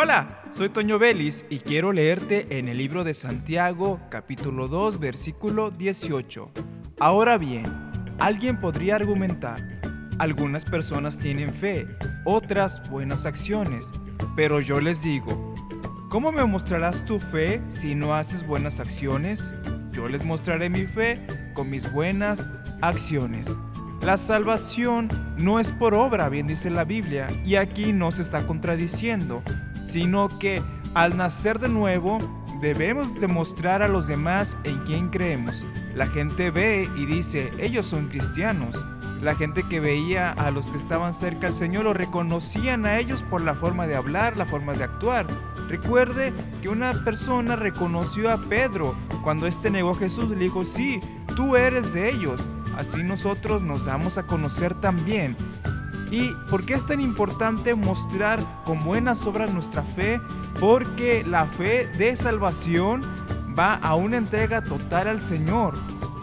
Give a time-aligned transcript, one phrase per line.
[0.00, 5.72] Hola, soy Toño Vélez y quiero leerte en el libro de Santiago, capítulo 2, versículo
[5.72, 6.52] 18.
[7.00, 7.64] Ahora bien,
[8.20, 9.60] alguien podría argumentar,
[10.20, 11.84] algunas personas tienen fe,
[12.24, 13.90] otras buenas acciones,
[14.36, 15.52] pero yo les digo,
[16.08, 19.52] ¿cómo me mostrarás tu fe si no haces buenas acciones?
[19.90, 22.48] Yo les mostraré mi fe con mis buenas
[22.82, 23.58] acciones.
[24.00, 28.46] La salvación no es por obra, bien dice la Biblia, y aquí no se está
[28.46, 29.42] contradiciendo,
[29.84, 30.62] sino que
[30.94, 32.18] al nacer de nuevo
[32.60, 35.64] debemos demostrar a los demás en quién creemos.
[35.94, 38.84] La gente ve y dice, ellos son cristianos.
[39.22, 43.22] La gente que veía a los que estaban cerca al Señor lo reconocían a ellos
[43.22, 45.26] por la forma de hablar, la forma de actuar.
[45.68, 50.30] Recuerde que una persona reconoció a Pedro cuando éste negó a Jesús.
[50.30, 51.00] Le dijo, sí,
[51.34, 52.48] tú eres de ellos.
[52.76, 55.36] Así nosotros nos damos a conocer también.
[56.10, 60.20] ¿Y por qué es tan importante mostrar con buenas obras nuestra fe?
[60.58, 63.02] Porque la fe de salvación
[63.58, 65.74] va a una entrega total al Señor,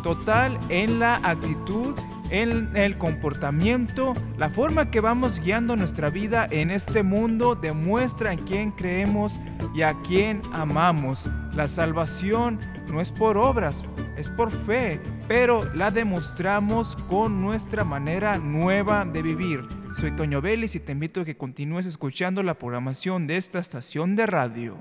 [0.02, 1.95] total en la actitud,
[2.31, 8.39] en el comportamiento, la forma que vamos guiando nuestra vida en este mundo demuestra en
[8.39, 9.39] quién creemos
[9.75, 11.30] y a quién amamos.
[11.53, 12.59] La salvación
[12.92, 13.83] no es por obras,
[14.17, 19.66] es por fe, pero la demostramos con nuestra manera nueva de vivir.
[19.99, 24.16] Soy Toño Vélez y te invito a que continúes escuchando la programación de esta estación
[24.16, 24.77] de radio.